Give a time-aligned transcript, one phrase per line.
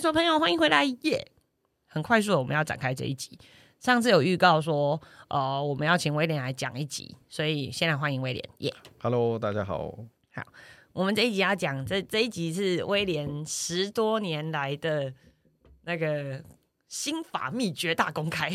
[0.00, 1.30] 所朋友，欢迎回来耶！
[1.86, 3.38] 很快速，我们要展开这一集。
[3.78, 4.98] 上次有预告说，
[5.28, 8.74] 呃，我们要请威廉来讲一集，所以先来欢迎威廉耶。
[9.02, 9.98] Hello，大家好
[10.32, 10.42] 好。
[10.94, 15.12] 我们这一集要讲这这一集是威廉十多年来的
[15.82, 16.42] 那个
[16.90, 18.50] 心法秘诀大公开。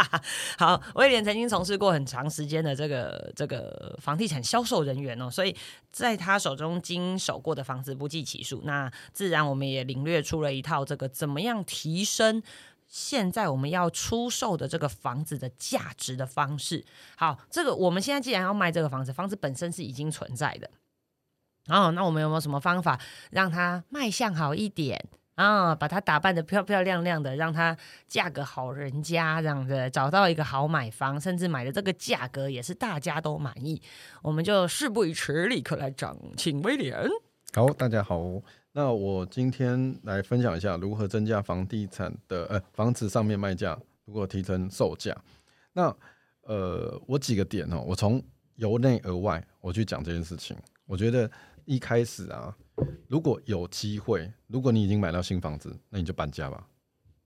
[0.58, 5.56] 好，威廉曾经从事过很长时间的这个这个房地产销售人员哦，所以
[5.92, 8.60] 在他手中经手过的房子不计其数。
[8.64, 12.42] 那自然我们也领略出了一套这个怎么样提升。
[12.88, 16.84] 现在我们要出售的这个房子的价值的方式，
[17.16, 20.70] 好，这个我们现在既然要卖这个房子，房子本身是已经存在的，
[21.66, 25.04] 哦，那我们有没有什么方法让它卖相好一点
[25.36, 25.74] 啊？
[25.74, 27.76] 把它打扮的漂漂亮亮的，让它
[28.06, 33.80] 嫁个好人家，这样子找到一个好买房，甚至买的这个价格也是大家都满意。
[34.22, 36.98] 我们就事不宜迟，立刻来讲，请威廉。
[37.54, 38.20] 好，大家好。
[38.72, 45.16] 那我今天来分享一下如何增加房地产的呃房子上面卖价，如果提升售价。
[45.72, 45.94] 那
[46.42, 48.22] 呃，我几个点哦，我从
[48.56, 50.56] 由内而外我去讲这件事情。
[50.84, 51.30] 我觉得
[51.64, 52.54] 一开始啊，
[53.08, 56.66] 如果有机会，如果你已经买到新房子，那你就搬家吧。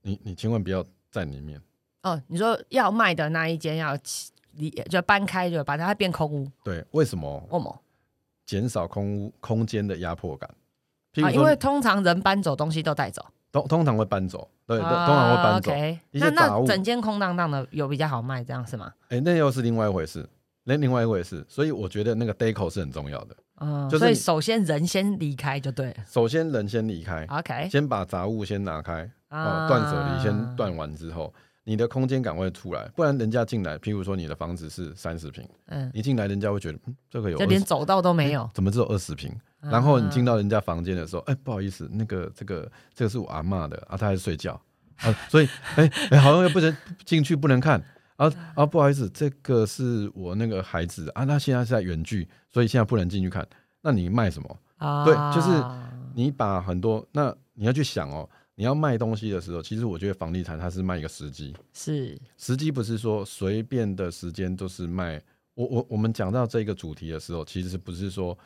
[0.02, 1.60] 你你千万不要在里面。
[2.02, 3.96] 哦，你说要卖的那一间要
[4.52, 7.38] 离就搬开，就把它变空屋，对，为什么？
[7.50, 7.82] 为什么？
[8.46, 10.48] 减少空屋空间的压迫感。
[11.22, 15.72] 啊，因为通常人搬走东西都带走，通通常会搬走，对，通啊通常会搬走。
[16.12, 18.92] 那那整间空荡荡的有比较好卖，这样是吗？
[19.08, 20.28] 哎、那又是另外一回事，
[20.64, 21.44] 那另外一回事。
[21.48, 23.36] 所以我觉得那个 deco 是很重要的。
[23.60, 25.94] 嗯，就是所以首先人先离开就对了。
[26.06, 31.32] 首先人先离开，OK，先把杂物先拿开，啊哦，断舍离先断完之后，
[31.64, 32.88] 你的空间感会出来。
[32.96, 38.48] 不然人家进来，譬如说你的房子是三十平，嗯，一进来人家会觉得，嗯，这个有就连走道都没有。
[38.54, 39.32] 怎么只有二十平？
[39.60, 44.58] 然后你进到人家房间的时候，哎、不好意思，那个这个这个是我阿嬷的啊，她还在睡觉
[44.96, 46.74] 啊，所以哎哎、好像又不能
[47.04, 47.78] 进去，不能看
[48.20, 53.46] 啊啊，不好意思，这个是我那个孩子啊，他现在是在远距，所以现在不能进去看。
[53.80, 54.58] 那你卖什么？
[54.76, 55.50] 啊对就是
[56.14, 65.22] 你把很多，那你要去想哦，你要卖东西的时候，其实我觉得房地产它是卖一个时机，是时机不是说随便的时间都是卖。
[65.54, 68.36] 我我我们讲到这个主题的时候，其实不是说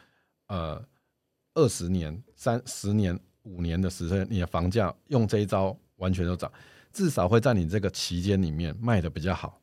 [0.47, 0.81] 呃
[1.55, 6.51] 二十年、三十年、五年的时间，你的房价用这一招完全都涨，
[6.93, 9.61] 至少会在你这个期间里面卖的比较好。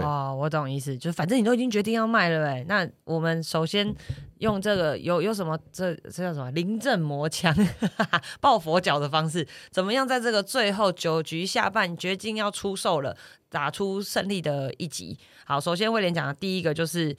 [0.00, 3.94] 哦，我懂意思，就反正你都已经决定要卖了呗，那我们首先
[4.38, 7.54] 用这个有有什么这这叫什么临阵磨枪、
[8.40, 13.16] 抱佛脚的方式，怎么样在这个最后九局下半决定要出售了，
[13.48, 15.18] 打出胜利的一集？
[15.44, 17.16] 好，首先威廉讲的第一个就是。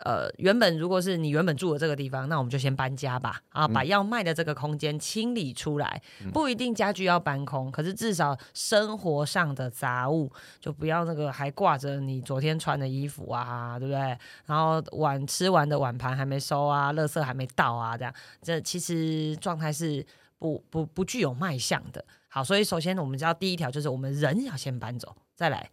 [0.00, 6.02] 呃，原本如果是你原本住的这个地方，那我们就先搬家吧，啊，把要卖的这个空间清理出来，
[6.32, 10.30] 不一定家具要搬空，可是至少生活上的杂物
[10.60, 13.98] 就不要那个还挂着你昨天穿的衣服啊，对不对？
[14.44, 20.04] 然后碗吃完的碗盘还没收啊，垃圾还没倒啊，这样这其实状态是
[20.38, 22.04] 不不不具有卖相的。
[22.28, 25.70] 好，所以首先我们知道第一条就是我们人要先搬走，再来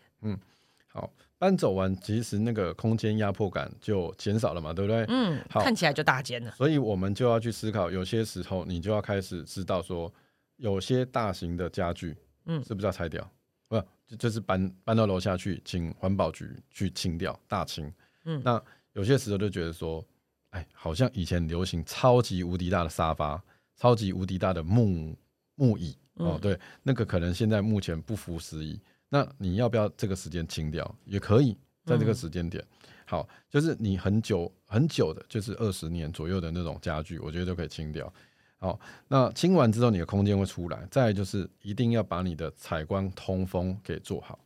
[0.94, 5.04] 好，搬走完，其实那个空间压迫感就减少了嘛，对不对？
[5.10, 6.52] 嗯，好看起来就大间了。
[6.52, 10.14] 所以我们就要去思考，有些时候你就要开始知道说，
[10.58, 12.16] 有些大型的家具，
[12.46, 13.28] 嗯是不是要拆掉？
[13.68, 17.92] 不，就就是搬搬到楼下去，请环保局去清掉，大清。
[18.26, 18.62] 嗯那
[18.94, 20.06] 有些时候就觉得说，
[20.52, 23.44] 哎，好像以前流行超级无敌大的沙发，
[23.76, 25.18] 超级无敌大的木
[25.56, 28.80] 木椅，哦嗯，对，那个可能现在目前不符时宜。
[29.14, 30.84] 那你要不要这个时间清掉？
[31.06, 32.66] 也可以，在这个嗯时间点。
[33.06, 38.12] 好，就是你很久很久的，就是二十年左右的那种家具，我觉得都可以清掉。
[38.58, 40.88] 好，那清完之后，你的空间会出来。
[40.90, 44.40] 再来就是一定要把你的采光通风给做好，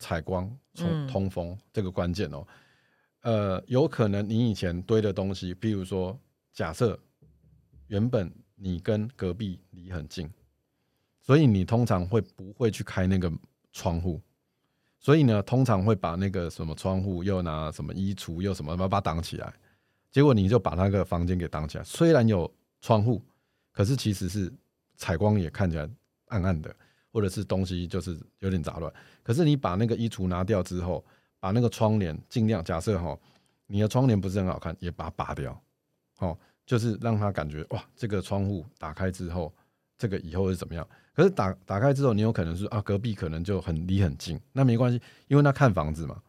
[0.00, 2.44] 采光通嗯通风、这个关键哦。
[3.20, 6.18] 呃，有可能你以前堆的东西，譬如说，
[6.52, 6.98] 假设
[7.86, 10.28] 原本你跟隔壁离很近，
[11.20, 13.30] 所以你通常会不会去开那个
[13.72, 14.20] 窗户？
[14.98, 19.52] 所以呢，通常会把那个什么窗户又拿什么衣橱又什么把它挡起来，
[20.12, 21.82] 结果你就把那个房间给挡起来。
[21.82, 22.48] 虽然有
[22.80, 23.20] 窗户，
[23.72, 24.52] 可是其实是
[24.96, 25.90] 采光也看起来
[26.26, 26.72] 暗暗的，
[27.10, 28.92] 或者是东西就是有点杂乱。
[29.24, 31.04] 可是你把那个衣橱拿掉之后，
[31.40, 33.18] 把那个窗帘尽量假设哈，
[33.66, 35.60] 你的窗帘不是很好看，也把它拔掉，
[36.18, 39.52] 哦，就是让他感觉哇，这个窗户打开之后，
[40.02, 40.84] 这个以后是怎么样？
[41.14, 46.20] 可是打打开之后，你有可能是啊，隔壁可能就很离很近，那没关系，因为他看房子嘛，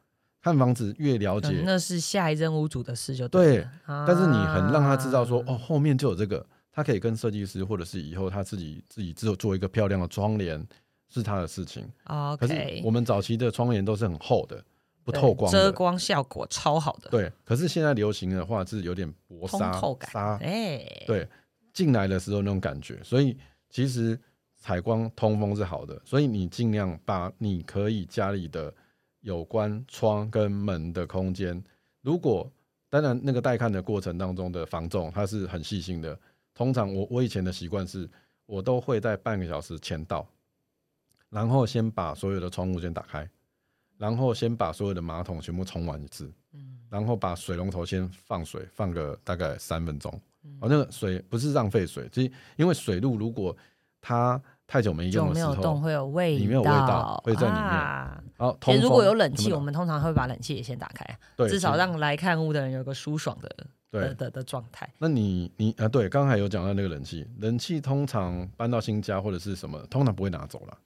[0.43, 3.71] 看房子越了解，嗯那是下一任屋主的事就对了，
[4.05, 10.63] 但是你很让他知道说，啊哦，后面就有这个，他可以跟设计师，或者是以后他自己自己只有做一个漂亮的窗帘
[11.11, 11.83] 是他的事情。
[12.39, 12.53] 可是
[12.83, 14.63] 我们早期的窗帘都是很厚的，
[15.03, 17.31] 不透光，遮光效果超好的，对。
[17.43, 21.27] 可是现在流行的话是有点薄通纱透感，纱，哎，对，
[21.73, 23.35] 进来的时候那种感觉，所以
[23.73, 24.17] 其实
[24.55, 28.71] 采光通风是好的，所以你尽量把你可以家里的
[29.21, 31.61] 有关窗跟门的空间，
[32.01, 32.49] 如果
[32.87, 36.17] 当然那个带看的过程当中的防重，它是很细心的。
[36.53, 38.07] 通常我我以前的习惯是，
[38.45, 40.23] 我都会在半个小时前到，
[41.29, 43.27] 然后先把所有的窗户先打开，
[43.97, 50.21] 然后先把所有的马桶全部冲完一次，嗯然后把水龙头先放水，放个大概三分钟。
[50.43, 53.55] 嗯哦，那个水不是浪费水，其实因为水路如果
[54.01, 61.05] 它太久没用的时没有动候，会有味里面有味道会在里面啊然后其实如果有冷气，我们通常会把冷气也先打开，
[61.35, 64.13] 对至少让来看屋的人有个舒爽的的对。
[64.15, 64.89] 的的状态。
[64.97, 70.77] 那你你啊，对，刚才有讲到那个冷气，冷气通常搬到新家或者是什么，通常不会拿走了。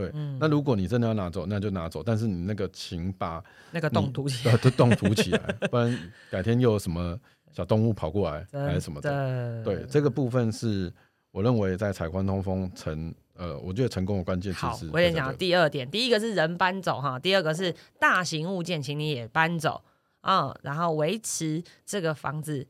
[0.00, 0.38] 对，嗯。
[0.40, 5.38] 那如果你真的要拿走，那就拿走，但是你那个请把那个洞你凸起来， 洞涂起来，
[5.70, 5.98] 不然
[6.30, 7.18] 改天又有什么
[7.52, 9.62] 小动物跑过来还是什么的。
[9.62, 10.92] 对，这个部分是
[11.30, 19.82] 我认为在采光通风成呃，我觉得成功的关键其好实，我跟你讲在这个第二点，第一个是人搬走哈，第二个是大型物件，请你也搬走
[20.20, 22.66] 啊、然后维持这个房子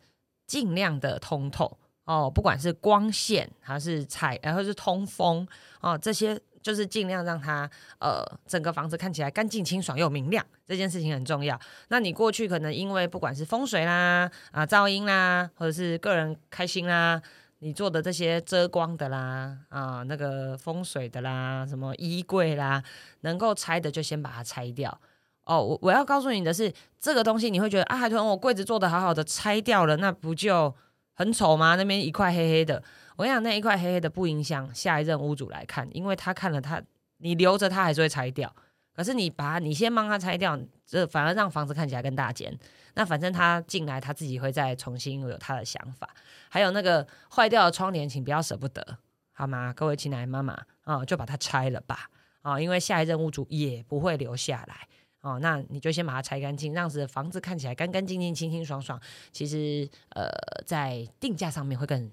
[0.47, 5.45] 尽量的通透哦，不管是光线还是采，然后是通风
[5.81, 7.69] 哦，这些就是尽量让它
[7.99, 11.59] 呃整个房子看起来干净清爽又明亮，这件事情很重要。
[11.89, 17.21] 那你过去可能因为不管是风水啦啊、噪音啦，或者是个人开心啦。
[17.63, 22.83] 你做的这些遮光的啦，啊，那个风水的啦，什么衣柜啦，
[23.21, 24.99] 能够拆的就先把它拆掉。
[25.45, 30.75] 哦，我我要告诉你的是，这个东西你会觉得啊，海豚，我柜子做的好好的，拆掉了，那不就
[31.13, 31.75] 很丑吗？
[31.77, 32.83] 那边一块黑黑的，
[33.21, 36.83] 我跟你讲，那一块黑黑的不影响下一任屋主来看，因为他看了他，
[37.19, 38.51] 你留着他还是会拆掉。
[38.95, 42.59] 可是你把，你先帮他拆掉，这反而让房子看起来更大间。
[42.95, 46.09] 那反正他进来，他自己会再重新有他的想法。
[46.49, 48.97] 还有那个坏掉的窗帘，请不要舍不得，
[49.35, 49.71] 好吗？
[49.75, 52.09] 各位亲爱的妈妈啊、就把它拆了吧
[52.41, 54.89] 啊、因为下一任屋主也不会留下来
[55.21, 55.39] 哦。
[55.41, 58.99] 那你就先把它拆干净，让这房子看起来干干净净、清清爽爽。
[59.31, 60.31] 其实呃，
[60.65, 62.11] 在定价上面会更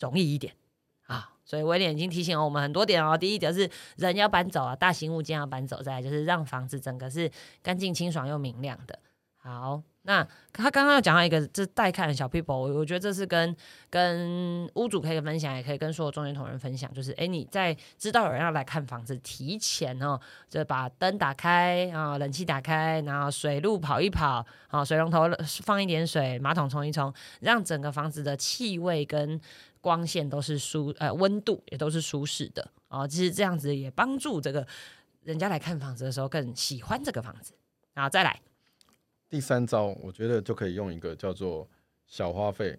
[0.00, 0.54] 容易一点
[1.06, 1.30] 啊。
[1.44, 3.18] 所以威廉已经提醒了我们很多点哦。
[3.18, 7.30] 第一点是人要搬走啊，大型物件要搬走，再来就是让房子整个是
[7.62, 8.98] 干净清爽又明亮的。
[9.36, 13.54] 好，那他刚刚有讲到一个，这带看的小 people，我我觉得这是跟
[13.90, 20.18] 跟屋主可以分享，也可以跟所有中间同仁分享，就是哎你在知道有人要来看房子，提前哦，
[20.48, 25.28] 就把灯打开啊、冷气打开，然后水路跑一跑，啊、水龙头
[25.62, 29.38] 放一点水，马桶冲一冲，让整个房子的气味跟
[29.84, 34.66] 光线都是舒呃温度也都是舒适的哦，其实这样子也帮助这个
[35.22, 37.52] 人家来看房子的时候更喜欢这个房子。
[37.94, 38.40] 好，再来。
[39.28, 41.68] 第三招，我觉得就可以用一个叫做
[42.06, 42.78] 小花费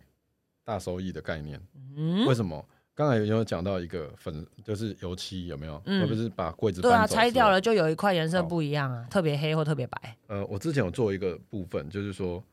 [0.64, 1.62] 大收益的概念。
[1.96, 2.66] 嗯为，什么？
[2.96, 5.80] 刚才有有讲到一个粉，就是油漆有没有？
[5.86, 10.18] 嗯特别是把柜子对啊，拆掉了就有一块颜色不一样啊，特别黑或特别白。
[10.26, 12.44] 呃，我之前有做一个部分，就是说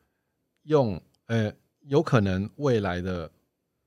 [0.65, 1.51] 用呃，
[1.87, 3.31] 有可能未来的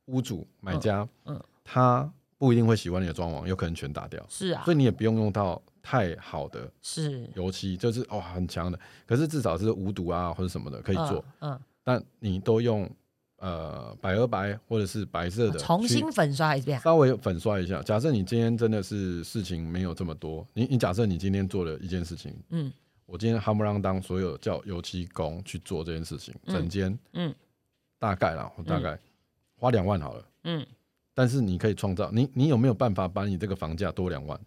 [0.05, 1.43] 屋主买家，嗯嗯。
[1.63, 4.63] 他不一定会喜欢你的装潢，有可能全打掉，是啊。
[4.63, 7.29] 所，以你也不用用到太好的是。
[7.35, 11.59] 油漆，就是哦很强的，可是至少是无毒啊或者什么的可以做，嗯，嗯。
[11.83, 12.89] 但你都用
[13.37, 16.79] 呃百合白或者是白色的去重新粉刷一遍。
[16.81, 17.81] 稍微粉刷一下。
[17.81, 22.71] 假设你今天真的是事情没有这么多，你你假设你今天做了一件事情，嗯。
[23.07, 27.33] 我今天夯不啷当所有叫油漆工去做这件事情，嗯整间嗯。
[27.99, 28.99] 大概啦，我大概
[29.57, 30.23] 花两万好了。
[30.43, 30.65] 嗯，
[31.13, 34.39] 但是你可以创造，你你有没有办法把你这个房价多两万？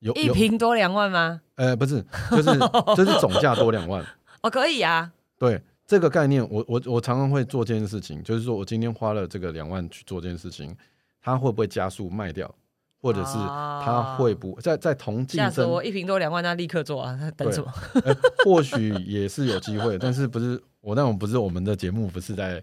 [0.00, 1.40] 有一平多两万吗？
[1.54, 2.58] 呃不是，就是
[2.96, 4.04] 就是总价多两万。
[4.42, 5.12] 哦，可以啊。
[5.38, 10.76] 对这个概念，我我我常常会做这件事情，就是说我今天花了这个两万去做这件事情，
[11.20, 12.52] 它会不会加速卖掉，
[13.00, 15.84] 或者是它会不在在同竞争，我！
[15.84, 17.16] 一平多两万，那立刻做啊！
[17.36, 17.72] 等对什么？
[18.04, 22.62] 呃或许也是有机会，但是不是我那种不是我们的节目不是在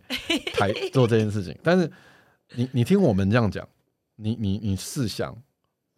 [0.53, 1.91] 台做这件事情，但是
[2.53, 3.67] 你你听我们这样讲，
[4.15, 5.35] 你你你试想，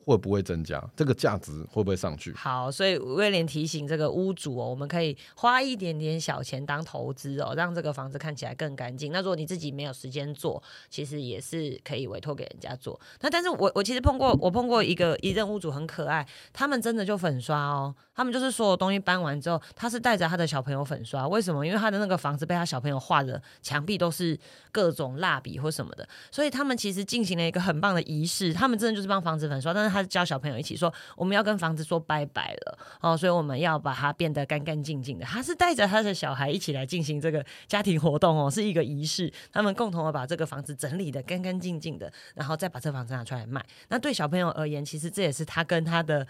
[0.06, 2.34] 会不会增加，这个价值会不会上去？
[2.34, 9.12] 好，所以威廉提醒这个屋主哦，我们可以花一点点小钱当投资哦，让这个房子看起来更干净。
[9.12, 13.00] 那如果你自己没有时间做，其实也是可以委托给人家做。
[13.22, 21.28] 那但是我我其实碰过，我碰过一个一任屋主很可爱，他们真的就粉刷哦，他们就是所有东西搬完之后，他是带着他的小朋友粉刷。
[21.28, 21.66] 为什么？
[21.66, 24.38] 因为他的那个房子被他小朋友画的墙壁都是
[24.72, 28.54] 各种蜡笔或什么的，所以他们其实进行了一个很棒的仪式。
[28.54, 35.26] 他们真的就是帮房子粉刷，但是他教小朋友一起说我们要跟房子说拜拜了哦，所以我们要把它变得干干净净的。
[35.26, 39.32] 他是带着他的小孩一起来进行这个家庭活动哦，是一个仪式。
[39.52, 43.66] 他们共同的把这个房子整理的干干净净的，然后再把这房子拿出来卖。
[43.90, 46.26] 那对小朋友而言，其实这也是他跟他的。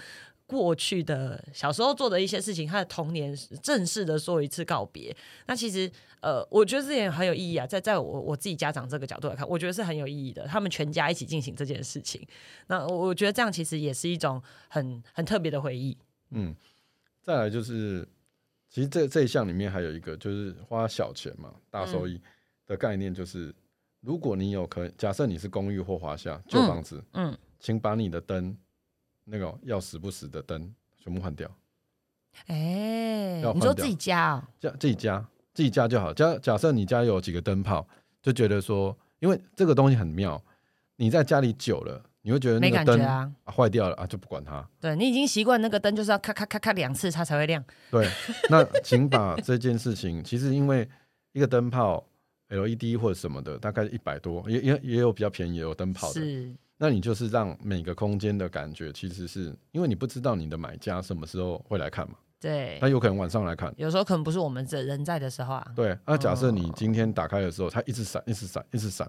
[0.52, 5.16] 过去的小时候做的一些事情，他的童年正式的说一次告别。
[5.48, 5.90] 那其实，
[6.20, 7.66] 呃，我觉得这点很有意义啊。
[7.66, 10.46] 在在我我自己家长这个角度来看，我觉得是很有意义的。
[10.46, 12.22] 他们全家一起进行这件事情，
[12.68, 15.98] 那我我觉得这样其实也是一种很很特别的回忆。
[16.32, 16.54] 嗯，
[17.22, 18.06] 再来就是，
[18.70, 22.20] 其实这这一项里面还有一个，就是花小钱嘛，大收益
[22.68, 23.56] 的概念，就是
[24.02, 28.54] 如果你有可假设你是公寓或华夏旧房子，嗯，请把你的灯。
[29.32, 30.70] 那个要死不死的灯
[31.00, 31.50] 全部换掉，
[32.48, 36.14] 哎，你说自己加哦，加自己加自己加就好。
[36.14, 37.88] 假假设你家有几个灯泡，
[38.22, 40.44] 就觉得说，因为这个东西很妙，
[40.98, 44.68] 你在家里久了，你会觉得那个灯啊坏掉了啊，就不管它。
[44.82, 47.64] 对你已经习惯那个灯就是要咔咔咔咔两次它才会亮。
[47.90, 48.06] 对，
[48.50, 50.86] 那请把这件事情，其实因为
[51.32, 52.06] 一个灯泡
[52.50, 56.14] LED 或者什么的，大概一百多，也也也有比较便宜有灯泡的。
[56.16, 56.54] 是。
[56.84, 62.16] 那你就是让每个空间的感觉，其实是因为你不知道你的买家什么时候会来看嘛？
[62.40, 65.68] 对，他有可能晚上来看，有时候可能不是我们这人在的时候啊。
[65.76, 69.08] 对，那假设你今天打开的时候，它一直闪，一直闪，一直闪，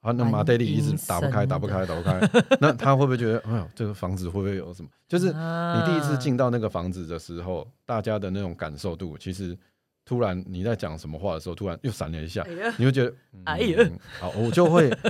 [0.00, 2.20] 啊，那马德里一直打不开，打不开，打不开，
[2.60, 4.88] 那他会不会觉得，哎呦，这个房子会不会有什么？
[5.06, 9.56] 就是你第一次进到那个房子的时候，大家的那种感受度，其实
[10.04, 12.44] 突然你在讲什么话的时候，突然又闪了一下，
[12.76, 13.78] 你会觉得，哎呀，
[14.18, 14.90] 好，我就会。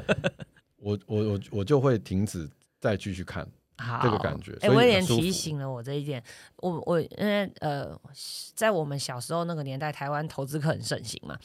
[0.86, 3.44] 我我我我就会停止再继续看
[4.00, 4.56] 这个感觉。
[4.60, 6.22] 哎，威廉提醒了我这一点。
[6.58, 7.98] 我我因为呃，
[8.54, 11.36] 在我们小时候那个年代，台湾投资客很盛行嘛，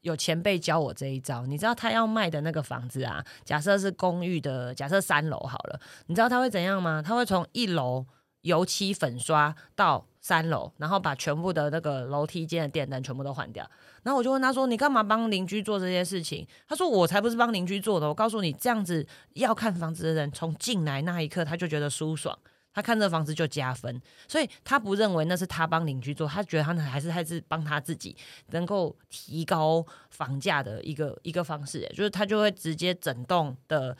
[0.00, 1.46] 有前辈教我这一招。
[1.46, 7.00] 你知道他要卖的那个房子啊，假设是公寓的，假设三楼好了，你知道他会怎样吗？
[7.00, 8.04] 他会从一楼
[8.42, 13.68] 油漆粉刷到三楼，然后把全部的那个楼梯间的电灯全部都换掉。
[14.02, 18.08] 然后我就问他说：“你干嘛帮邻居做这些事情？”他说：“我才不是帮邻居做的。
[18.08, 22.38] 我告诉你，这样子要看房子的人从进来那一刻他就觉得舒爽，
[22.72, 28.16] 他看这房子就加分，所以他不认为那是他帮邻居做，他觉得他还是还是帮他自己
[28.52, 31.86] 能够提高房价的一个一个方式。
[31.94, 33.94] 就是他就会直接整栋的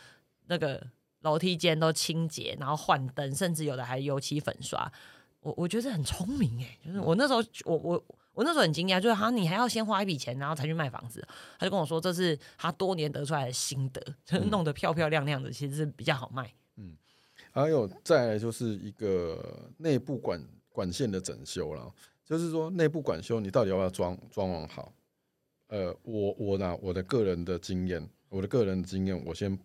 [0.46, 0.82] 那个
[1.20, 4.90] 楼梯间都清洁，然后换灯，甚至有的还油漆粉刷。
[5.40, 11.22] 我我觉得很聪明哎，就是我那时候我我。”我那时候很惊讶，就是好，你还要先花一笔钱，然后才去卖房子。
[11.58, 16.50] 他就跟我说，这是他多年得出来的心得，就是弄得漂漂亮亮的，其实是比较好卖。
[16.76, 16.96] 嗯，
[17.50, 21.92] 还有再来就是一个内部管管线的整修了，
[22.24, 24.92] 就是说内部管修，你到底要不要装装潢好？
[25.66, 29.58] 呃，我我呢，我的个人的经验，我的个人经验，我先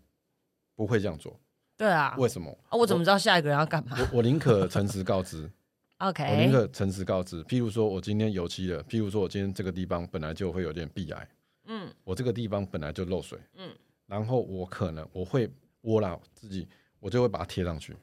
[0.76, 1.40] 不会这样做。
[1.78, 2.58] 对啊，为什么？
[2.72, 3.98] 我怎么知道下一个人要干嘛？
[4.00, 5.50] 我我宁可诚实告知。
[6.00, 7.42] OK，我宁可诚实告知。
[7.46, 11.28] 譬如说，我今天油漆了，譬如说我今天这个地方本来就会有点壁癌，
[11.68, 13.70] 嗯，我这个地方本来就漏水，嗯，
[14.06, 16.68] 然后我可能我会我啦自己，
[17.00, 17.96] 我就会把它贴上去，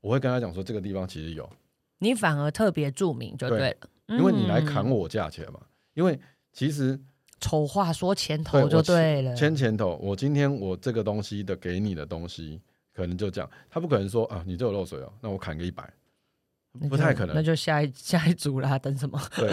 [0.00, 1.48] 我会跟他讲说这个地方其实有，
[1.98, 3.76] 你反而特别注明就对了，
[4.08, 5.60] 因为你来砍我价钱嘛，
[5.94, 6.18] 因为
[6.52, 6.98] 其实
[7.40, 12.60] 丑话说前头就对了，牵前头，我今天我这个东西的给你的东西，
[12.92, 15.92] 可能就这样，他不可能说啊，你这有漏水哦，那我砍个一百。
[16.88, 19.20] 不太可能，那就下一下一组啦，等什么？
[19.36, 19.50] 对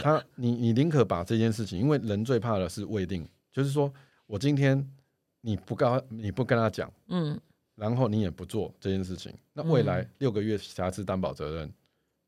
[0.00, 3.92] 他，你你宁可把这件事情，因为人最怕的是未定，就是说
[4.26, 4.82] 我今天
[5.42, 7.38] 你不告你不跟他讲，嗯，
[7.74, 11.70] 然后你也不做这件事情，那未来六个月瑕疵担保责任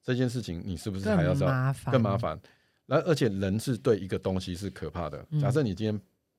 [0.02, 1.92] 这件事情，你是不是还要更麻烦？
[1.92, 2.38] 更麻烦。
[2.84, 5.26] 然而且人是对一个东西是可怕的。
[5.40, 5.98] 假设你今天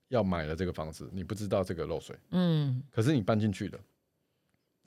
[0.09, 3.79] 要买了这个房子，你不知道这个漏水，嗯，可是你搬进去了，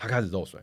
[0.01, 0.59] 它开始漏水，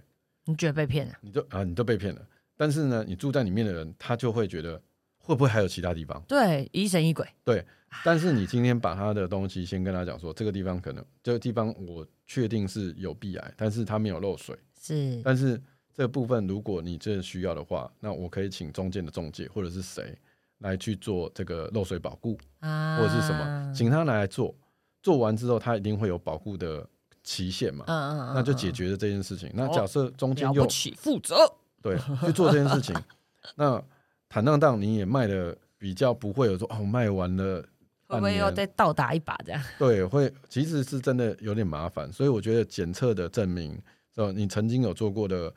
[0.46, 1.14] 你觉得被骗了？
[1.22, 2.28] 你就啊，你都被骗了。
[2.56, 4.82] 但是呢，你住在里面的人，他就会觉得
[5.20, 6.20] 会不会还有其他地方？
[6.28, 7.24] 对，疑神疑鬼。
[7.44, 7.64] 对，
[8.04, 14.58] 但是你今天把他的东西先跟他讲说，这个地方可能这个地方我确定是有壁癌，但是他没有漏水。
[14.82, 15.62] 是，但是
[15.94, 20.18] 这个部分如果你真的需要的话，那我可以请中介的中介或者是谁
[20.58, 24.56] 来去做这个漏水保护啊，或者是什么，请他来做。
[25.04, 26.90] 做完之后，他一定会有保护的
[27.28, 29.52] 期限嘛，嗯嗯嗯，那就嗯解决了这件事情。
[29.54, 31.36] 那哦假设中间又起，负责。
[31.84, 32.96] 对去做这件事情，
[33.56, 33.82] 那
[34.30, 37.62] 坦荡荡你也卖的比较不会有说哦卖完了
[38.08, 39.62] 会不会又半年再倒打一把这样？
[39.78, 43.80] 对，会其实是真的有点麻烦，所以我觉得检测的证明，
[44.16, 45.54] 呃，你曾经有做过的，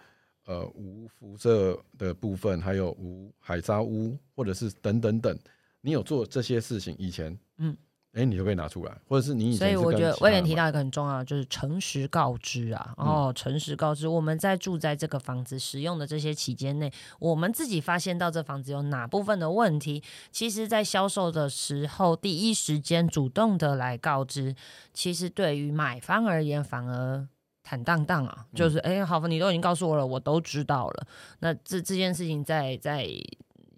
[0.47, 5.37] 呃，无辐射的部分，还有无海沙污，或者是等等等，
[5.81, 7.75] 你有做这些事情以前，嗯，
[8.13, 12.95] 哎、你就可以拿出来，或者是你以前所以我觉得威廉提到一个很重要的，就是诚实告知啊。
[12.99, 20.03] 嗯哦，诚实告知我们在住在这个房子使用的这些期间内，我们自己发现到这房子有哪部分的问题，
[20.33, 24.55] 其实在销售的时候第一时间主动的来告知，
[24.93, 27.29] 其实对于买方而言反而。
[27.63, 31.07] 坦荡荡啊，嗯就是哎、好，你都已经告诉我了，我都知道了。
[31.39, 33.07] 那这这件事情在在，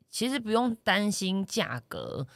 [0.08, 2.26] 其实不用担心价格，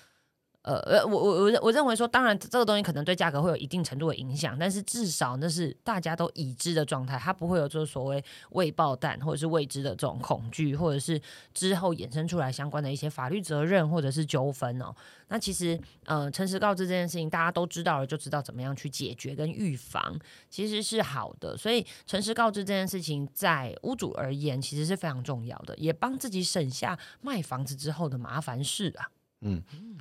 [0.67, 11.23] 呃呃，我我我我认为说，当然这个东西可能对价格会有一定程度的影响，但是至少那是大家都已知的状态，它不会有就是所谓未爆弹或者是未知的这种恐惧，或者是
[11.55, 14.93] 之后衍生出来相关的一些法律责任或者是纠纷哦。
[15.29, 20.19] 那其实呃，诚实告知这件事情，大家都知道了，就知道怎么样去解决跟预防，
[20.51, 21.57] 其实是好的。
[21.57, 29.07] 所以诚实告知这件事情，在屋主而言，其实是非常重要的，也帮自己省下卖房子之后的麻烦事啊。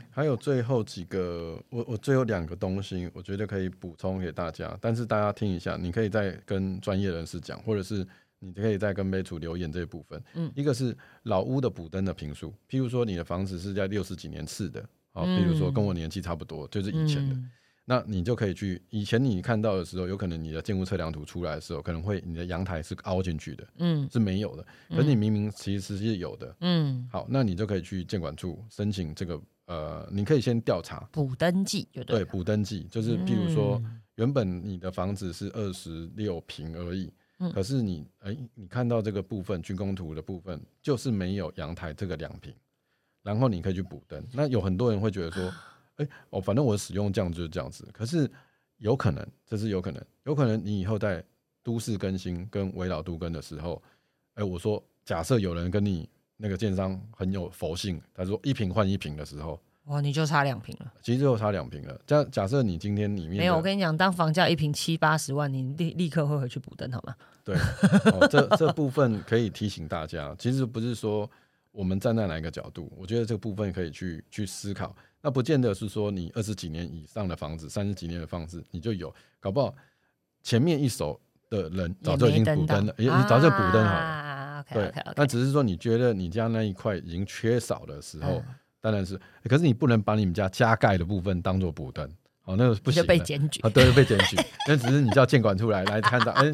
[0.10, 8.08] 还有最后几个，我我最后两个东西，我觉得可以补充给大家，但是大家听一下，你可以再跟专业人士讲，或者是
[8.40, 10.24] 你可以再跟杯主留言这一部分。
[10.36, 10.52] 嗯。
[10.56, 15.40] 一个是老屋的补灯的平数，譬如说你的房子是在六十几年次的，啊，嗯。
[15.40, 17.52] 譬如说跟我年纪差不多，就是以前的，嗯
[17.86, 26.56] 那你就可以去，以前你看到的时候，有可能你的建物测量图出来的时候，可能会你的阳台是凹进去的，嗯是没有的，可是你明明其实是有的。
[26.62, 42.54] 嗯，好，那你就可以去建管处申请这个，呃，你可以先调查，补登记就对，了补登记，就是譬如说，嗯原本你的房子是二十六平而已，嗯可是你哎、你看到这个部分竣工图的部分就是没有阳台这个两平，
[43.24, 44.26] 然后你可以去补灯。
[44.32, 45.54] 那有很多人会觉得说，
[45.98, 48.30] 哎、哦，反正我使用这样就是这样子，可是
[48.78, 51.24] 有可能，这是有可能，有可能你以后在
[51.64, 53.82] 都市更新跟围绕都更的时候，
[54.36, 59.60] 哎、我说假设有人跟你那个建商很有佛性，他说一瓶换一瓶的时候。
[59.86, 60.92] 哇，你就差两瓶了。
[61.04, 61.96] 其实就差两瓶了。
[62.08, 67.16] 假假设你今天里面没有，我跟你讲，当房价一瓶七八十万，你立立刻会回去补灯好吗？
[67.44, 67.56] 对，
[68.12, 71.30] 哦、这这部分可以提醒大家，其实不是说
[71.72, 74.96] 我们站在哪一个角度，我觉得这个部分可以去去思考。
[75.26, 79.74] 那不见得是说你二十几年以上的房子、三十几年的房子你就有，搞不好
[80.44, 84.64] 前面一手的人早就已经补灯了，也你早就补灯好了。
[84.72, 88.46] 对那只是说你觉得你家那一块已经缺少的时候，嗯
[88.82, 92.08] 当然是，可是你不能把你们家加盖的部分当做补灯，
[92.44, 93.08] 哦，那个不行的。
[93.08, 93.70] 被检举啊，。
[93.72, 96.46] 对，被检举，那只是你叫监管出来来看到，哎、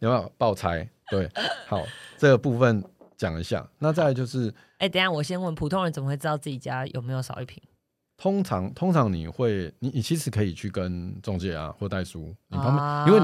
[0.00, 0.88] 有没有爆拆？
[1.08, 1.30] 对，
[1.68, 1.80] 好，
[2.18, 2.82] 这个部分
[3.16, 3.64] 讲一下。
[3.78, 7.62] 那再来就是，哎，等一下我先问，普通人怎么会知道自己家有没有少一平？
[8.16, 13.06] 通常通常你会，你你其实可以去跟中介啊或代书，你旁边，啊。
[13.06, 13.20] 因为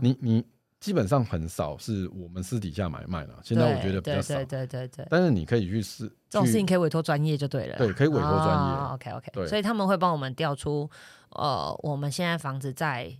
[0.00, 0.44] 你你你
[0.78, 4.34] 基本上很少是我们私底下买卖了，现在我觉得比较少。
[4.34, 7.78] 对，对对对对，但是你可以去试这种事情可以委托专业就对了。
[7.78, 8.76] 对可以委托专业。
[8.92, 9.46] OK OK，对。
[9.46, 10.88] 所以他们会帮我们调出
[11.30, 13.16] 呃我们现在房子在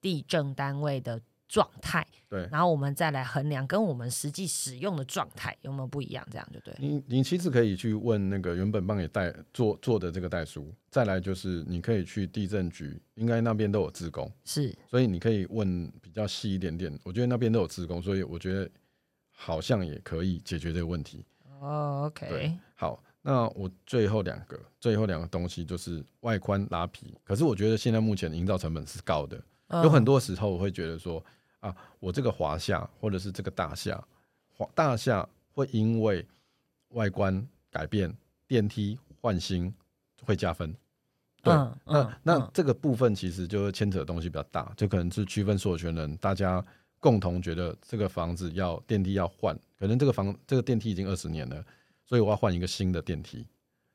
[0.00, 2.46] 地政单位的状态，对。
[2.52, 6.74] 然后我们再来衡量跟我们实际使用的状态有没有不一样，这样就对。
[6.78, 16.96] 你你其实可以去问那个原本帮你代做做的这个代书，再来就是你可以去地震局，应该那边都有自工，是，所以你可以问比较细一点点。
[17.02, 18.70] 我觉得那边都有自工，所以我觉得
[19.30, 21.24] 好像也可以解决这个问题。
[21.60, 29.42] 哦对，OK，好，那我最后两个最后两个东西就是外观拉皮，可是我觉得现在目前营造成本是高的，
[29.82, 31.24] 有很多多时候我会觉得说
[31.60, 34.02] 啊，我这个华夏或者是这个大夏，
[34.48, 36.24] 华大夏会因为
[36.90, 38.14] 外观改变，
[38.46, 39.72] 电梯换新
[40.24, 40.74] 会加分。
[41.42, 46.64] 对，嗯那那这个部分其实就会牵扯的东西比较大，就可能是区分所有权人，大家
[46.98, 51.64] 共同觉得这个房子要电梯要换，可能这个房这个电梯已经二十年了，
[52.04, 53.46] 所以我要换一个新的电梯。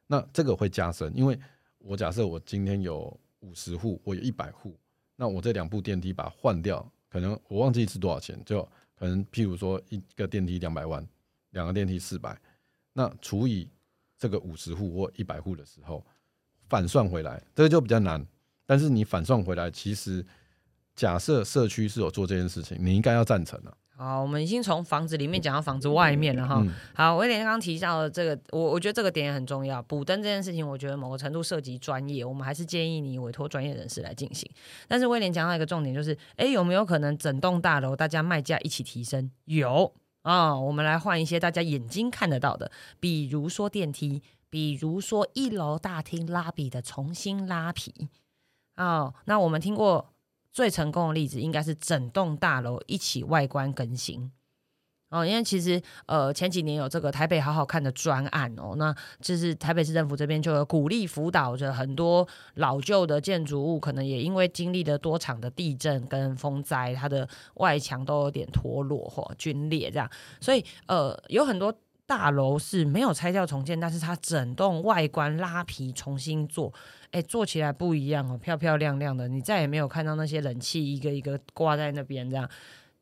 [0.07, 1.37] 那这个会加深，因为
[1.79, 4.77] 我假设我今天有五十户，我有一百户，
[5.15, 11.07] 那我这两部电梯把它换掉，可能我忘记是多少钱，就可能譬如说一个电梯两百万，
[11.51, 12.35] 两个电梯四百，
[12.91, 13.69] 那除以
[14.17, 16.03] 这个五十户或一百户的时候，
[16.67, 18.25] 反算回来，这个就比较难。
[18.65, 20.25] 但是你反算回来，其实
[20.95, 23.77] 假设社区是有做这件事情，你应该要赞成啊。
[23.95, 26.55] 好，我们已经从房子里面讲到房子外面了哈。
[26.59, 29.81] 嗯好，威廉刚刚提到的这个，我我觉得这个点也很重要。
[29.83, 34.49] 补灯这件事情，我觉得某个程度涉及专业，我们还是建议你委托专业人士来进行。
[34.87, 39.29] 但是威廉讲到一个重点，就是，哎，有没有可能整栋大楼大家卖价一起提升？
[39.45, 48.09] 有啊、我们来换一些大家眼睛看得到的，比如说电梯，比如说一楼大厅拉比的重新拉皮。
[48.77, 50.12] 哦，那我们听过
[50.53, 54.31] 最成功的例子，应该是整栋大楼一起外观更新。
[55.09, 70.09] 哦，因为其实呃前几年有这个台北好好看的专案哦，那就是台北市政府这边就有鼓励辅导着很多老旧的建筑物，可能也因为经历了多场的地震跟风灾，它的外墙都有点脱落或皲裂这样，
[70.41, 71.71] 所以呃有很多
[72.05, 76.73] 大楼是没有拆掉重建，但是它整栋外观拉皮重新做，
[77.11, 82.49] 哎，做起来不一样哦，漂漂亮亮的，你再也没有看到那些冷气一个一个挂在那边这样。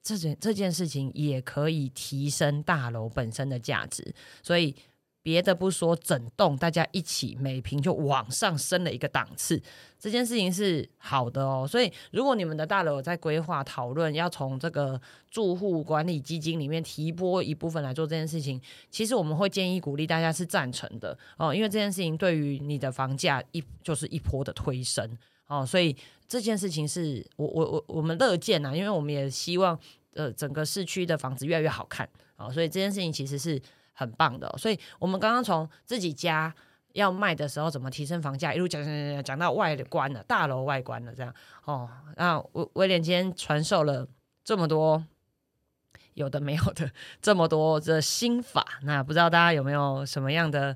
[0.04, 4.12] 这件这件事情也可以提升大楼本身的价值，
[4.42, 4.76] 所以
[5.24, 9.62] 别的不说，整栋大家一起每平就往上升了一个档次，
[10.00, 11.68] 这件事情是好的哦。
[11.70, 25.18] 所以如果你们的大楼在规划讨论要从这个住户管理基金里面提拨一部分来做这件事情，其实我们会建议鼓励大家是赞成的哦，因为这件事情对于你的房价一就是一波的推升。
[25.48, 25.94] 哦，所以
[26.30, 29.78] 这件事情是我我我我们乐见啊，因为我们也希望
[30.14, 32.08] 呃整个市区的房子越来越好看
[32.38, 33.62] 啊、哦，所以这件事情其实是
[33.94, 36.54] 很棒的、所以我们刚刚从自己家
[36.94, 41.34] 要卖的时候怎么提升房价，一路讲讲讲讲讲到外观了，大楼外观了这样
[41.66, 41.90] 哦。
[42.16, 44.08] 那威威廉今天传授了
[44.44, 45.04] 这么多。
[46.14, 50.76] 有的没有的这么多的心法，那不知道大家有没有什么样的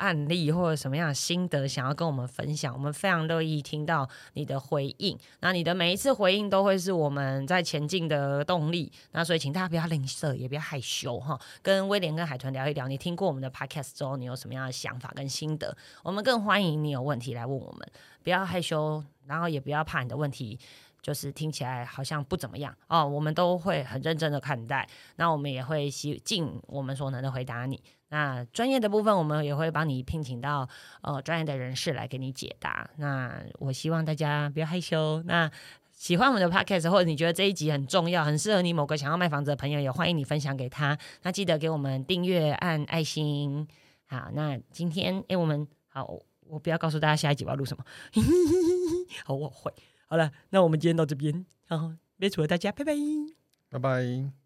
[0.00, 5.16] 案例或者什么样的心得想要跟我们分享，我们非常乐意听到你的回应。
[5.40, 8.90] 那你的每一次回应都会是我们在前进的动力。
[9.12, 11.38] 那所以请大家不要吝啬，也不要害羞哈。
[11.60, 15.76] 跟威廉跟海豚聊一聊，你听过我们的 podcast 之后，你有什么样的想法跟心得？
[16.02, 17.86] 我们更欢迎你有问题来问我们，
[18.24, 20.58] 不要害羞，然后也不要怕你的问题。
[21.02, 24.86] 就是听起来好像不怎么样哦，我们都会很认真的看待，
[25.16, 27.82] 那我们也会尽我们所能的回答你。
[28.10, 30.68] 那专业的部分，我们也会帮你聘请到
[31.00, 32.88] 呃专业的人士来给你解答。
[32.96, 35.22] 那我希望大家不要害羞。
[35.26, 35.50] 那
[35.92, 40.98] 喜欢我们的 podcast，或者你觉得这一集很重要，很适合你某个想要卖房子的朋友，也欢迎你分享给他。
[41.22, 43.68] 那记得给我们订阅、按爱心。
[44.06, 47.84] 好，那今天诶，我们好，我不要告诉大家下一集我要录什么。
[49.24, 49.72] 好，我会。
[50.06, 52.92] 好了，那我们今天到这边，好，别除了大家，拜拜。
[53.68, 54.39] 拜拜。